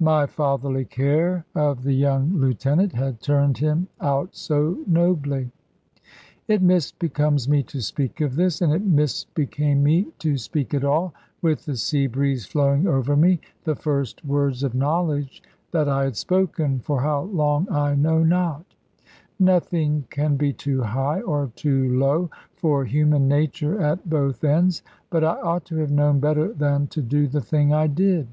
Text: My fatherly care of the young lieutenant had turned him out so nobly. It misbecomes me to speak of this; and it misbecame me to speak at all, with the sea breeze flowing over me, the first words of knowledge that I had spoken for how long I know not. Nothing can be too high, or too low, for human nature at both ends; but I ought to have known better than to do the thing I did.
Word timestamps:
My 0.00 0.26
fatherly 0.26 0.84
care 0.84 1.44
of 1.56 1.82
the 1.82 1.92
young 1.92 2.34
lieutenant 2.36 2.92
had 2.92 3.20
turned 3.20 3.58
him 3.58 3.88
out 4.00 4.36
so 4.36 4.78
nobly. 4.86 5.50
It 6.46 6.62
misbecomes 6.62 7.48
me 7.48 7.64
to 7.64 7.80
speak 7.80 8.20
of 8.20 8.36
this; 8.36 8.62
and 8.62 8.72
it 8.72 8.86
misbecame 8.86 9.82
me 9.82 10.04
to 10.20 10.38
speak 10.38 10.72
at 10.72 10.84
all, 10.84 11.14
with 11.42 11.64
the 11.64 11.76
sea 11.76 12.06
breeze 12.06 12.46
flowing 12.46 12.86
over 12.86 13.16
me, 13.16 13.40
the 13.64 13.74
first 13.74 14.24
words 14.24 14.62
of 14.62 14.72
knowledge 14.72 15.42
that 15.72 15.88
I 15.88 16.04
had 16.04 16.14
spoken 16.16 16.78
for 16.78 17.00
how 17.02 17.22
long 17.22 17.68
I 17.68 17.96
know 17.96 18.22
not. 18.22 18.64
Nothing 19.40 20.04
can 20.10 20.36
be 20.36 20.52
too 20.52 20.80
high, 20.84 21.22
or 21.22 21.50
too 21.56 21.98
low, 21.98 22.30
for 22.54 22.84
human 22.84 23.26
nature 23.26 23.80
at 23.80 24.08
both 24.08 24.44
ends; 24.44 24.84
but 25.10 25.24
I 25.24 25.40
ought 25.40 25.64
to 25.64 25.76
have 25.78 25.90
known 25.90 26.20
better 26.20 26.52
than 26.52 26.86
to 26.86 27.02
do 27.02 27.26
the 27.26 27.40
thing 27.40 27.74
I 27.74 27.88
did. 27.88 28.28